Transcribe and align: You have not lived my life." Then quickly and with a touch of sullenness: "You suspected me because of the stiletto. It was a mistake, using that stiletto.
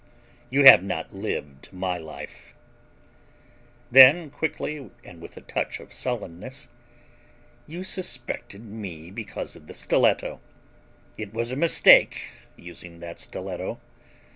You 0.49 0.63
have 0.63 0.81
not 0.81 1.13
lived 1.13 1.71
my 1.71 1.99
life." 1.99 2.55
Then 3.91 4.31
quickly 4.31 4.89
and 5.03 5.21
with 5.21 5.37
a 5.37 5.41
touch 5.41 5.79
of 5.79 5.93
sullenness: 5.93 6.69
"You 7.67 7.83
suspected 7.83 8.65
me 8.65 9.11
because 9.11 9.55
of 9.55 9.67
the 9.67 9.75
stiletto. 9.75 10.41
It 11.19 11.35
was 11.35 11.51
a 11.51 11.55
mistake, 11.55 12.31
using 12.57 12.97
that 13.01 13.19
stiletto. 13.19 13.79